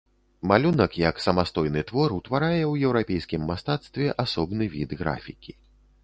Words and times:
Малюнак, 0.51 0.93
як 1.01 1.19
самастойны 1.25 1.83
твор, 1.91 2.15
утварае 2.21 2.59
ў 2.71 2.89
еўрапейскім 2.91 3.43
мастацтве 3.51 4.07
асобны 4.25 4.69
від 4.77 4.97
графікі. 5.03 5.55